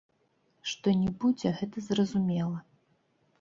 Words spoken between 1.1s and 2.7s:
будзе, гэта зразумела.